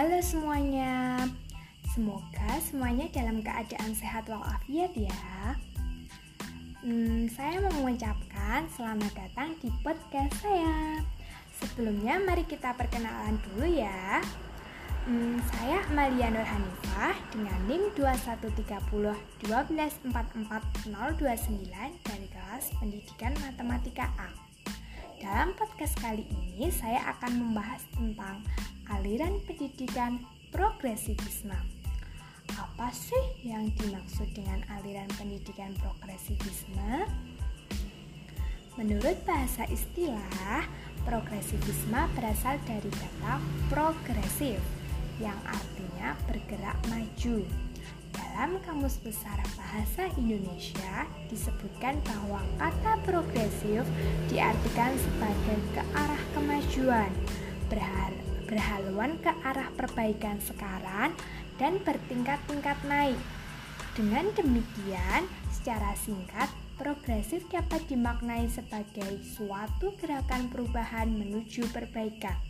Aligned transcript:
Halo 0.00 0.16
semuanya, 0.24 1.28
semoga 1.92 2.56
semuanya 2.64 3.04
dalam 3.12 3.44
keadaan 3.44 3.92
sehat 3.92 4.24
walafiat 4.32 4.96
ya. 4.96 5.52
Hmm, 6.80 7.28
saya 7.28 7.60
mau 7.60 7.84
mengucapkan 7.84 8.64
selamat 8.72 9.12
datang 9.12 9.60
di 9.60 9.68
podcast 9.84 10.32
saya. 10.40 11.04
Sebelumnya 11.52 12.16
mari 12.16 12.48
kita 12.48 12.72
perkenalan 12.80 13.36
dulu 13.44 13.68
ya. 13.76 14.24
Hmm, 15.04 15.36
saya 15.52 15.84
Amalia 15.92 16.32
Nur 16.32 16.48
Hanifah 16.48 17.20
dengan 17.36 17.60
NIM 17.68 17.92
2130 17.92 19.20
dari 22.08 22.26
kelas 22.32 22.72
Pendidikan 22.80 23.36
Matematika 23.44 24.08
A. 24.16 24.49
Dalam 25.20 25.52
podcast 25.52 26.00
kali 26.00 26.24
ini 26.32 26.72
saya 26.72 27.12
akan 27.12 27.44
membahas 27.44 27.84
tentang 27.92 28.40
aliran 28.88 29.36
pendidikan 29.44 30.16
progresivisme. 30.48 31.52
Apa 32.56 32.88
sih 32.88 33.44
yang 33.44 33.68
dimaksud 33.76 34.32
dengan 34.32 34.64
aliran 34.72 35.12
pendidikan 35.20 35.76
progresivisme? 35.76 37.04
Menurut 38.80 39.20
bahasa 39.28 39.68
istilah, 39.68 40.64
progresivisme 41.04 42.00
berasal 42.16 42.56
dari 42.64 42.88
kata 42.88 43.44
progresif 43.68 44.56
yang 45.20 45.36
artinya 45.44 46.16
bergerak 46.24 46.80
maju. 46.88 47.44
Dalam 48.40 48.56
Kamus 48.64 48.96
Besar 49.04 49.36
Bahasa 49.52 50.08
Indonesia 50.16 51.04
disebutkan 51.28 52.00
bahwa 52.00 52.40
kata 52.56 52.96
progresif 53.04 53.84
diartikan 54.32 54.96
sebagai 54.96 55.60
ke 55.76 55.84
arah 55.92 56.24
kemajuan, 56.32 57.12
berhal 57.68 58.16
berhaluan 58.48 59.20
ke 59.20 59.28
arah 59.44 59.68
perbaikan 59.76 60.40
sekarang 60.40 61.12
dan 61.60 61.84
bertingkat-tingkat 61.84 62.80
naik. 62.88 63.20
Dengan 63.92 64.32
demikian, 64.32 65.28
secara 65.52 65.92
singkat, 66.00 66.48
progresif 66.80 67.44
dapat 67.52 67.84
dimaknai 67.92 68.48
sebagai 68.48 69.20
suatu 69.36 69.92
gerakan 70.00 70.48
perubahan 70.48 71.12
menuju 71.12 71.68
perbaikan. 71.76 72.49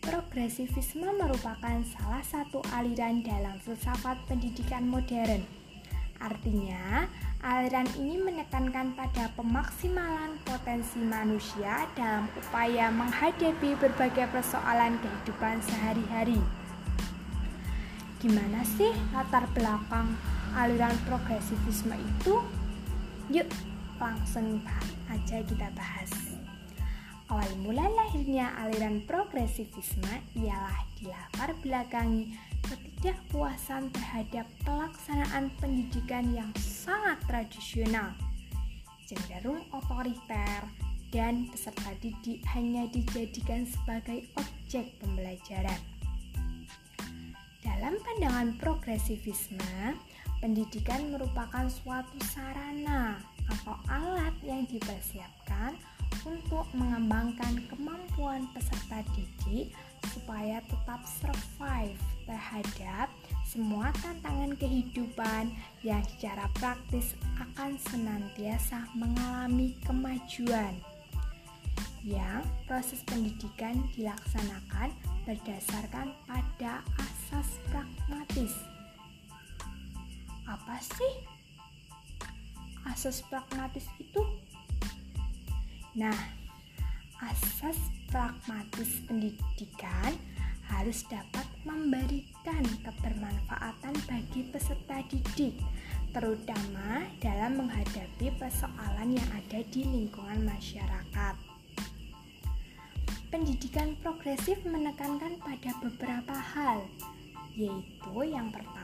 Progresivisme 0.00 1.12
merupakan 1.12 1.76
salah 1.84 2.24
satu 2.24 2.64
aliran 2.72 3.20
dalam 3.20 3.60
filsafat 3.60 4.16
pendidikan 4.24 4.88
modern. 4.88 5.44
Artinya, 6.16 7.04
aliran 7.44 7.84
ini 8.00 8.16
menekankan 8.16 8.96
pada 8.96 9.28
pemaksimalan 9.36 10.40
potensi 10.48 11.04
manusia 11.04 11.84
dalam 11.92 12.32
upaya 12.32 12.88
menghadapi 12.88 13.76
berbagai 13.76 14.24
persoalan 14.32 14.96
kehidupan 15.04 15.60
sehari-hari. 15.68 16.40
Gimana 18.24 18.64
sih 18.64 18.96
latar 19.12 19.44
belakang 19.52 20.16
aliran 20.56 20.96
progresivisme 21.04 21.92
itu? 22.00 22.40
Yuk, 23.28 23.52
langsung 24.00 24.64
aja 25.12 25.44
kita 25.44 25.68
bahas. 25.76 26.39
Awal 27.30 27.62
mula 27.62 27.86
lahirnya 27.94 28.50
aliran 28.58 29.06
progresivisme 29.06 30.18
ialah 30.34 30.82
dilatar 30.98 31.54
belakangi 31.62 32.34
ketidakpuasan 32.66 33.94
terhadap 33.94 34.50
pelaksanaan 34.66 35.46
pendidikan 35.62 36.26
yang 36.34 36.50
sangat 36.58 37.22
tradisional, 37.30 38.18
cenderung 39.06 39.62
otoriter, 39.70 40.66
dan 41.14 41.46
peserta 41.54 41.94
didik 42.02 42.42
hanya 42.50 42.90
dijadikan 42.90 43.62
sebagai 43.62 44.26
objek 44.34 44.98
pembelajaran. 44.98 45.78
Dalam 47.62 47.94
pandangan 48.02 48.58
progresivisme, 48.58 49.94
pendidikan 50.42 51.14
merupakan 51.14 51.70
suatu 51.70 52.18
sarana 52.26 53.22
atau 53.46 53.78
alat 53.86 54.34
yang 54.42 54.66
dipersiapkan 54.66 55.78
untuk 56.24 56.68
mengembangkan 56.76 57.64
kemampuan 57.70 58.44
peserta 58.52 59.00
didik 59.16 59.72
supaya 60.12 60.60
tetap 60.68 61.00
survive 61.04 61.96
terhadap 62.24 63.08
semua 63.44 63.90
tantangan 63.98 64.54
kehidupan 64.54 65.50
yang 65.82 66.02
secara 66.14 66.46
praktis 66.56 67.18
akan 67.40 67.74
senantiasa 67.90 68.86
mengalami 68.94 69.74
kemajuan. 69.82 70.78
Yang 72.00 72.48
proses 72.64 73.00
pendidikan 73.04 73.84
dilaksanakan 73.92 74.94
berdasarkan 75.28 76.16
pada 76.24 76.80
asas 76.96 77.48
pragmatis. 77.68 78.54
Apa 80.48 80.80
sih 80.80 81.12
asas 82.88 83.20
pragmatis 83.28 83.84
itu? 84.00 84.39
Nah, 85.98 86.14
asas 87.18 87.74
pragmatis 88.06 89.02
pendidikan 89.10 90.14
harus 90.70 91.02
dapat 91.10 91.42
memberikan 91.66 92.62
kebermanfaatan 92.86 93.98
bagi 94.06 94.46
peserta 94.54 95.02
didik, 95.10 95.58
terutama 96.14 97.10
dalam 97.18 97.58
menghadapi 97.58 98.30
persoalan 98.38 99.18
yang 99.18 99.28
ada 99.34 99.66
di 99.66 99.82
lingkungan 99.82 100.46
masyarakat. 100.46 101.34
Pendidikan 103.34 103.98
progresif 103.98 104.62
menekankan 104.62 105.42
pada 105.42 105.70
beberapa 105.82 106.34
hal, 106.34 106.86
yaitu 107.58 108.14
yang 108.30 108.50
pertama, 108.54 108.79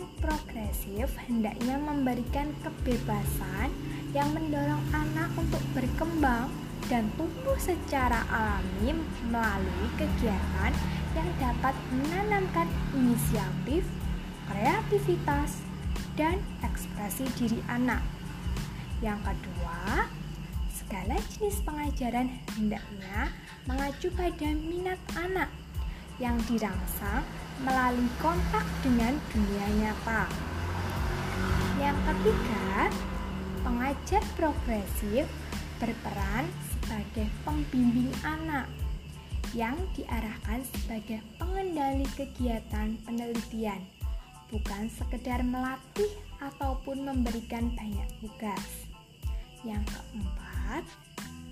pendidikan 0.00 0.08
progresif 0.20 1.08
hendaknya 1.28 1.76
memberikan 1.76 2.48
kebebasan 2.64 3.68
yang 4.16 4.32
mendorong 4.32 4.80
anak 4.96 5.28
untuk 5.36 5.60
berkembang 5.76 6.48
dan 6.88 7.06
tumbuh 7.20 7.56
secara 7.60 8.24
alami 8.32 8.96
melalui 9.28 9.88
kegiatan 10.00 10.72
yang 11.12 11.28
dapat 11.38 11.74
menanamkan 11.92 12.68
inisiatif, 12.96 13.84
kreativitas, 14.48 15.60
dan 16.16 16.40
ekspresi 16.64 17.28
diri 17.36 17.60
anak. 17.68 18.00
Yang 19.04 19.20
kedua, 19.32 20.08
segala 20.72 21.16
jenis 21.36 21.60
pengajaran 21.62 22.28
hendaknya 22.56 23.30
mengacu 23.68 24.08
pada 24.16 24.48
minat 24.48 24.98
anak 25.14 25.50
yang 26.20 26.36
dirangsang 26.46 27.24
melalui 27.64 28.06
kontak 28.20 28.64
dengan 28.84 29.16
dunia 29.32 29.66
nyata. 29.80 30.28
Yang 31.80 31.96
ketiga, 32.06 32.92
pengajar 33.64 34.22
progresif 34.36 35.24
berperan 35.80 36.44
sebagai 36.68 37.26
pembimbing 37.42 38.12
anak 38.20 38.68
yang 39.56 39.74
diarahkan 39.96 40.62
sebagai 40.76 41.24
pengendali 41.40 42.06
kegiatan 42.14 42.94
penelitian, 43.02 43.82
bukan 44.52 44.86
sekedar 44.92 45.42
melatih 45.42 46.12
ataupun 46.38 47.02
memberikan 47.02 47.72
banyak 47.74 48.08
tugas. 48.22 48.86
Yang 49.66 49.88
keempat, 49.90 50.84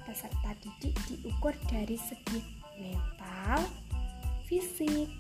peserta 0.06 0.50
didik 0.62 0.94
diukur 1.10 1.52
dari 1.68 1.98
segi 1.98 2.40
mental, 2.78 3.66
fisik, 4.48 5.12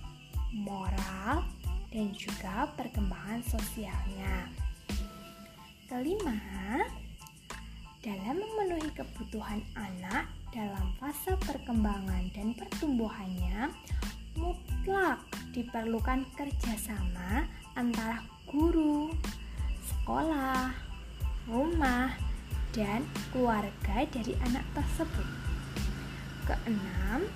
moral, 0.56 1.44
dan 1.92 2.08
juga 2.16 2.72
perkembangan 2.72 3.44
sosialnya. 3.44 4.48
Kelima, 5.84 6.40
dalam 8.00 8.40
memenuhi 8.40 8.88
kebutuhan 8.96 9.60
anak 9.76 10.32
dalam 10.48 10.96
fase 10.96 11.36
perkembangan 11.44 12.32
dan 12.32 12.56
pertumbuhannya, 12.56 13.68
mutlak 14.40 15.20
diperlukan 15.52 16.24
kerjasama 16.32 17.44
antara 17.76 18.24
guru, 18.48 19.12
sekolah, 19.84 20.72
rumah, 21.44 22.16
dan 22.72 23.04
keluarga 23.32 24.08
dari 24.08 24.32
anak 24.48 24.64
tersebut. 24.72 25.28
Keenam, 26.48 27.28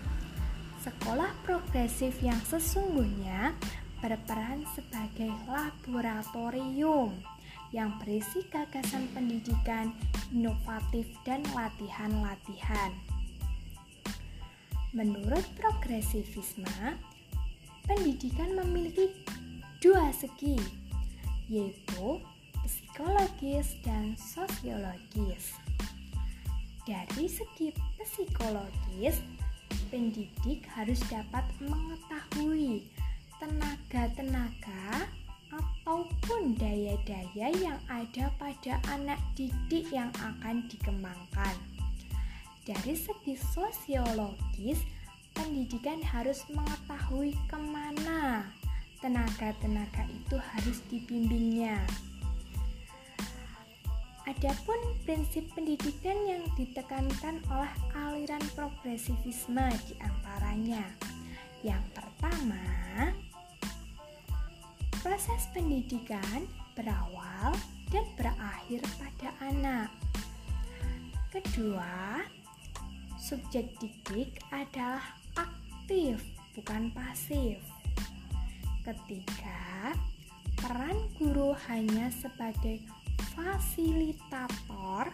sekolah 1.02 1.34
progresif 1.42 2.14
yang 2.22 2.38
sesungguhnya 2.46 3.58
berperan 3.98 4.62
sebagai 4.70 5.34
laboratorium 5.50 7.10
yang 7.74 7.98
berisi 7.98 8.46
gagasan 8.54 9.10
pendidikan 9.10 9.90
inovatif 10.30 11.10
dan 11.26 11.42
latihan-latihan. 11.58 12.94
Menurut 14.94 15.42
progresivisme, 15.58 16.70
pendidikan 17.90 18.54
memiliki 18.62 19.10
dua 19.82 20.06
segi, 20.14 20.54
yaitu 21.50 22.22
psikologis 22.62 23.74
dan 23.82 24.14
sosiologis. 24.14 25.58
Dari 26.86 27.26
segi 27.26 27.74
psikologis, 27.98 29.18
pendidik 29.90 30.64
harus 30.72 30.98
dapat 31.10 31.44
mengetahui 31.60 32.86
tenaga-tenaga 33.42 35.10
ataupun 35.52 36.56
daya-daya 36.56 37.52
yang 37.58 37.80
ada 37.90 38.32
pada 38.40 38.80
anak 38.88 39.20
didik 39.36 39.90
yang 39.92 40.08
akan 40.22 40.64
dikembangkan. 40.70 41.56
Dari 42.62 42.94
segi 42.94 43.34
sosiologis, 43.34 44.80
pendidikan 45.34 45.98
harus 46.00 46.46
mengetahui 46.52 47.34
ke 47.50 47.58
mana 47.58 48.46
tenaga-tenaga 49.02 50.06
itu 50.06 50.38
harus 50.38 50.78
dibimbingnya. 50.86 51.82
Adapun 54.22 54.78
prinsip 55.02 55.42
pendidikan 55.50 56.14
yang 56.30 56.46
ditekankan 56.54 57.42
oleh 57.50 57.74
aliran 57.90 58.42
progresivisme 58.54 59.66
di 59.90 59.98
antaranya. 59.98 60.86
Yang 61.66 61.82
pertama, 61.90 62.62
proses 65.02 65.50
pendidikan 65.50 66.46
berawal 66.78 67.50
dan 67.90 68.06
berakhir 68.14 68.86
pada 68.94 69.34
anak. 69.42 69.90
Kedua, 71.34 72.22
subjek 73.18 73.74
didik 73.82 74.38
adalah 74.54 75.18
aktif, 75.34 76.22
bukan 76.54 76.94
pasif. 76.94 77.58
Ketiga, 78.86 79.90
peran 80.62 81.10
guru 81.18 81.58
hanya 81.66 82.06
sebagai 82.14 82.78
fasilitator, 83.32 85.08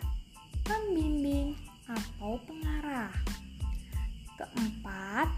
pembimbing, 0.66 1.54
atau 1.88 2.36
pengarah. 2.44 3.12
Keempat, 4.36 5.28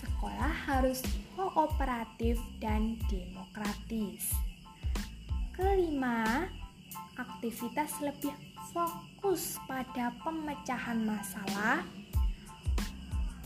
sekolah 0.00 0.54
harus 0.70 1.02
kooperatif 1.34 2.38
dan 2.62 2.96
demokratis. 3.10 4.32
Kelima, 5.54 6.48
aktivitas 7.18 7.98
lebih 8.00 8.32
fokus 8.70 9.58
pada 9.66 10.14
pemecahan 10.22 10.98
masalah, 11.02 11.82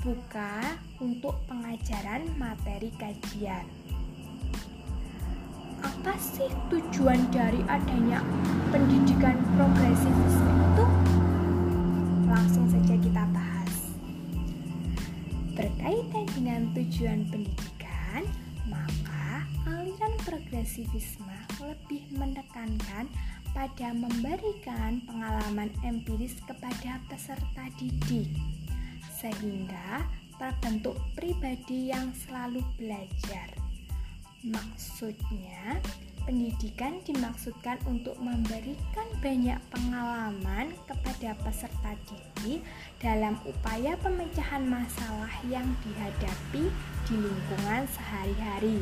buka 0.00 0.78
untuk 1.02 1.37
pengajaran 1.50 2.25
materi 2.38 2.88
kajian 2.96 3.66
apa 5.82 6.14
sih 6.19 6.50
tujuan 6.70 7.19
dari 7.30 7.62
adanya 7.70 8.22
pendidikan 8.70 9.38
progresivisme 9.54 10.52
itu? 10.75 10.84
Langsung 12.28 12.66
saja 12.70 12.94
kita 12.98 13.22
bahas. 13.34 13.75
Berkaitan 15.58 16.26
dengan 16.38 16.70
tujuan 16.75 17.26
pendidikan, 17.30 18.22
maka 18.70 19.46
aliran 19.66 20.14
progresivisme 20.22 21.36
lebih 21.58 22.06
menekankan 22.14 23.10
pada 23.50 23.88
memberikan 23.90 25.02
pengalaman 25.08 25.72
empiris 25.82 26.38
kepada 26.46 27.02
peserta 27.10 27.64
didik 27.80 28.30
sehingga 29.19 30.06
terbentuk 30.38 30.94
pribadi 31.19 31.90
yang 31.90 32.14
selalu 32.14 32.62
belajar 32.78 33.57
Maksudnya, 34.46 35.82
pendidikan 36.23 37.02
dimaksudkan 37.02 37.81
untuk 37.90 38.14
memberikan 38.23 39.08
banyak 39.19 39.58
pengalaman 39.75 40.70
kepada 40.87 41.35
peserta 41.43 41.96
didik 42.06 42.62
dalam 43.02 43.35
upaya 43.49 43.99
pemecahan 43.99 44.62
masalah 44.62 45.32
yang 45.50 45.67
dihadapi 45.82 46.70
di 47.08 47.14
lingkungan 47.19 47.82
sehari-hari. 47.90 48.79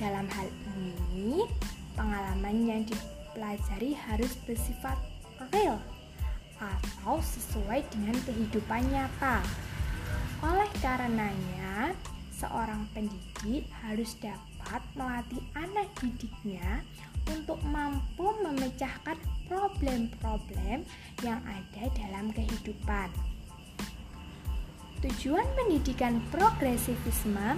Dalam 0.00 0.26
hal 0.32 0.48
ini, 0.80 1.46
pengalaman 1.92 2.56
yang 2.66 2.82
dipelajari 2.88 3.94
harus 3.94 4.34
bersifat 4.48 4.96
real 5.54 5.78
atau 6.58 7.20
sesuai 7.20 7.84
dengan 7.92 8.16
kehidupan 8.24 8.82
nyata. 8.88 9.44
Oleh 10.40 10.72
karenanya, 10.80 11.92
seorang 12.40 12.88
pendidik 12.96 13.68
harus 13.84 14.16
dapat 14.16 14.80
melatih 14.96 15.44
anak 15.52 15.92
didiknya 16.00 16.80
untuk 17.28 17.60
mampu 17.68 18.32
memecahkan 18.40 19.20
problem-problem 19.44 20.88
yang 21.20 21.40
ada 21.44 21.84
dalam 21.92 22.32
kehidupan. 22.32 23.12
Tujuan 25.04 25.44
pendidikan 25.56 26.20
progresivisme 26.32 27.56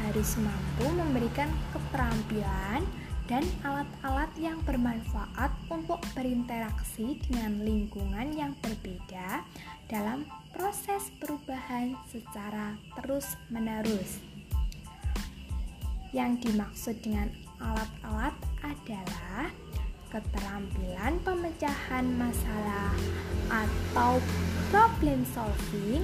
harus 0.00 0.30
mampu 0.40 0.86
memberikan 0.96 1.48
keterampilan 1.76 2.84
dan 3.28 3.44
alat-alat 3.62 4.32
yang 4.40 4.58
bermanfaat 4.66 5.52
untuk 5.70 6.00
berinteraksi 6.16 7.20
dengan 7.28 7.62
lingkungan 7.62 8.32
yang 8.34 8.56
berbeda 8.58 9.44
dalam 9.86 10.26
proses 10.54 11.10
perubahan 11.18 11.94
secara 12.10 12.76
terus-menerus. 12.98 14.18
Yang 16.10 16.50
dimaksud 16.50 16.96
dengan 17.02 17.30
alat-alat 17.62 18.34
adalah 18.66 19.46
keterampilan 20.10 21.22
pemecahan 21.22 22.06
masalah 22.18 22.90
atau 23.46 24.18
problem 24.74 25.22
solving 25.30 26.02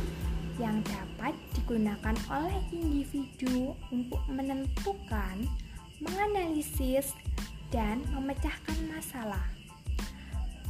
yang 0.62 0.78
dapat 0.86 1.34
digunakan 1.52 2.16
oleh 2.30 2.56
individu 2.72 3.74
untuk 3.90 4.22
menentukan, 4.30 5.44
menganalisis, 6.00 7.12
dan 7.74 8.00
memecahkan 8.14 8.78
masalah. 8.94 9.42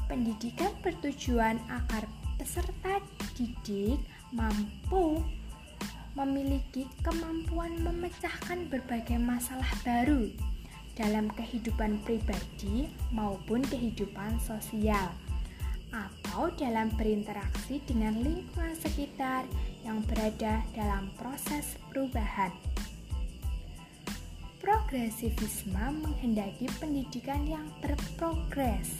Pendidikan 0.08 0.72
bertujuan 0.81 1.61
agar 1.69 2.08
peserta 2.36 3.00
didik 3.36 4.00
mampu 4.32 5.20
memiliki 6.16 6.88
kemampuan 7.04 7.76
memecahkan 7.84 8.72
berbagai 8.72 9.20
masalah 9.20 9.68
baru 9.84 10.32
dalam 10.96 11.28
kehidupan 11.36 12.00
pribadi 12.08 12.88
maupun 13.12 13.60
kehidupan 13.68 14.40
sosial 14.40 15.12
atau 15.93 16.48
dalam 16.56 16.88
berinteraksi 16.96 17.84
dengan 17.84 18.16
lingkungan 18.20 18.76
sekitar 18.76 19.44
yang 19.84 20.00
berada 20.08 20.64
dalam 20.72 21.12
proses 21.20 21.76
perubahan. 21.93 22.50
Progresivisme 24.58 26.02
menghendaki 26.02 26.66
pendidikan 26.82 27.46
yang 27.46 27.66
berprogres. 27.78 28.98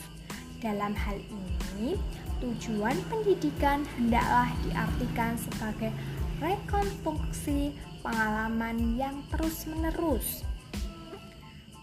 Dalam 0.63 0.95
hal 0.95 1.19
ini, 1.29 1.99
tujuan 2.41 2.97
pendidikan 3.09 3.85
hendaklah 3.97 4.49
diartikan 4.65 5.33
sebagai 5.37 5.91
rekonstruksi 6.37 7.73
pengalaman 8.05 8.99
yang 8.99 9.19
terus-menerus. 9.33 10.45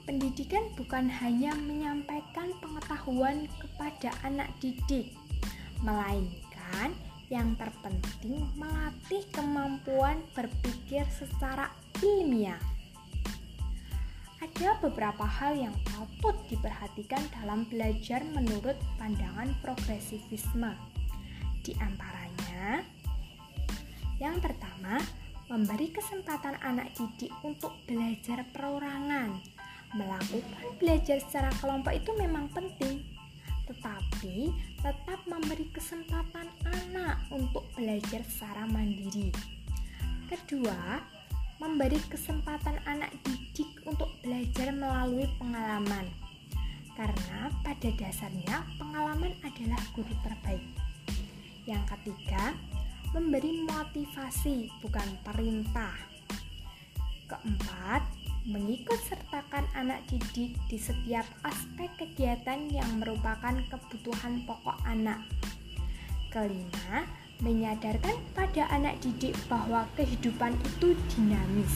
Pendidikan 0.04 0.68
bukan 0.76 1.08
hanya 1.08 1.56
menyampaikan 1.56 2.52
pengetahuan 2.60 3.48
kepada 3.56 4.12
anak 4.22 4.52
didik, 4.60 5.16
melainkan 5.80 6.92
yang 7.32 7.56
terpenting 7.56 8.44
melatih 8.54 9.24
kemampuan 9.32 10.20
berpikir 10.36 11.08
secara 11.08 11.72
ilmiah 12.04 12.73
ada 14.44 14.76
beberapa 14.84 15.24
hal 15.24 15.56
yang 15.56 15.72
patut 15.88 16.36
diperhatikan 16.52 17.24
dalam 17.40 17.64
belajar 17.72 18.20
menurut 18.36 18.76
pandangan 19.00 19.56
progresivisme. 19.64 20.68
Di 21.64 21.72
antaranya, 21.80 22.84
yang 24.20 24.36
pertama, 24.44 25.00
memberi 25.48 25.88
kesempatan 25.88 26.60
anak 26.60 26.92
didik 26.92 27.32
untuk 27.40 27.72
belajar 27.88 28.44
perorangan. 28.52 29.40
Melakukan 29.96 30.66
belajar 30.76 31.22
secara 31.24 31.48
kelompok 31.62 31.94
itu 31.96 32.10
memang 32.18 32.50
penting, 32.52 33.00
tetapi 33.64 34.52
tetap 34.84 35.24
memberi 35.24 35.72
kesempatan 35.72 36.52
anak 36.68 37.16
untuk 37.32 37.64
belajar 37.72 38.20
secara 38.28 38.68
mandiri. 38.68 39.32
Kedua, 40.28 41.13
memberi 41.64 41.96
kesempatan 42.12 42.76
anak 42.84 43.08
didik 43.24 43.72
untuk 43.88 44.12
belajar 44.20 44.68
melalui 44.68 45.24
pengalaman. 45.40 46.04
Karena 46.92 47.48
pada 47.64 47.88
dasarnya 47.88 48.68
pengalaman 48.76 49.32
adalah 49.40 49.80
guru 49.96 50.12
terbaik. 50.20 50.60
Yang 51.64 51.96
ketiga, 51.96 52.52
memberi 53.16 53.64
motivasi 53.64 54.68
bukan 54.84 55.08
perintah. 55.24 55.96
Keempat, 57.32 58.04
mengikut 58.44 59.00
sertakan 59.08 59.64
anak 59.72 60.04
didik 60.12 60.52
di 60.68 60.76
setiap 60.76 61.24
aspek 61.48 61.88
kegiatan 61.96 62.68
yang 62.68 63.00
merupakan 63.00 63.56
kebutuhan 63.72 64.44
pokok 64.44 64.76
anak. 64.84 65.24
Kelima, 66.28 67.08
menyadarkan 67.42 68.14
pada 68.36 68.68
anak 68.70 69.00
didik 69.02 69.34
bahwa 69.50 69.88
kehidupan 69.98 70.54
itu 70.62 70.94
dinamis. 71.14 71.74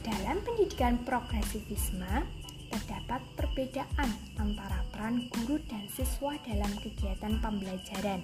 Dalam 0.00 0.42
pendidikan 0.42 0.98
progresivisme, 1.06 2.26
terdapat 2.70 3.20
perbedaan 3.34 4.10
antara 4.38 4.80
peran 4.94 5.26
guru 5.28 5.58
dan 5.66 5.86
siswa 5.90 6.38
dalam 6.46 6.72
kegiatan 6.78 7.38
pembelajaran. 7.42 8.22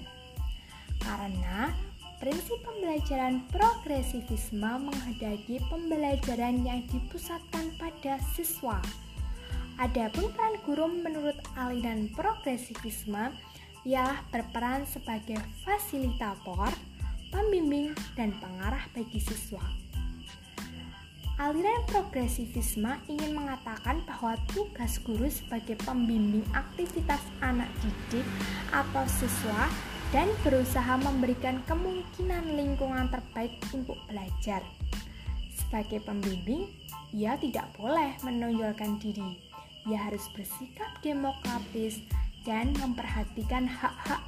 Karena 1.03 1.71
prinsip 2.17 2.57
pembelajaran 2.65 3.45
progresivisme 3.53 4.71
menghendaki 4.89 5.61
pembelajaran 5.69 6.65
yang 6.65 6.81
dipusatkan 6.89 7.75
pada 7.77 8.17
siswa. 8.33 8.81
Adapun 9.77 10.33
peran 10.33 10.57
guru 10.65 10.89
menurut 10.89 11.37
aliran 11.53 12.09
progresivisme 12.17 13.37
ialah 13.87 14.19
berperan 14.35 14.83
sebagai 14.83 15.39
fasilitator, 15.63 16.75
pembimbing, 17.31 17.95
dan 18.19 18.35
pengarah 18.43 18.83
bagi 18.91 19.23
siswa. 19.23 19.63
Aliran 21.37 21.85
progresivisme 21.87 22.97
ingin 23.07 23.37
mengatakan 23.37 24.03
bahwa 24.09 24.35
tugas 24.51 24.99
guru 25.05 25.29
sebagai 25.31 25.79
pembimbing 25.85 26.43
aktivitas 26.57 27.21
anak 27.45 27.69
didik 27.85 28.27
atau 28.73 29.05
siswa 29.07 29.69
dan 30.11 30.27
berusaha 30.43 30.97
memberikan 30.97 31.61
kemungkinan 31.69 32.57
lingkungan 32.57 33.07
terbaik 33.13 33.55
untuk 33.71 34.01
belajar. 34.09 34.65
Sebagai 35.53 36.03
pembimbing, 36.03 36.73
ia 37.13 37.37
tidak 37.37 37.69
boleh 37.77 38.17
menonjolkan 38.25 38.97
diri. 38.97 39.37
Ia 39.87 40.09
harus 40.09 40.25
bersikap 40.33 40.89
demokratis 41.05 42.01
dan 42.47 42.71
memperhatikan 42.79 43.67
hak-hak 43.67 44.23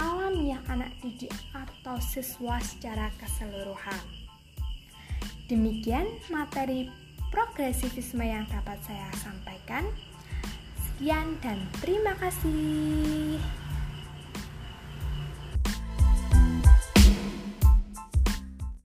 alamiah 0.00 0.62
anak 0.70 0.94
didik 1.04 1.34
atau 1.52 1.98
siswa 2.00 2.56
secara 2.62 3.12
keseluruhan. 3.20 4.00
Demikian 5.50 6.06
materi 6.30 6.88
progresivisme 7.34 8.22
yang 8.22 8.46
dapat 8.48 8.78
saya 8.86 9.10
sampaikan. 9.18 9.84
Sekian 10.78 11.36
dan 11.42 11.58
terima 11.82 12.14
kasih. 12.16 13.59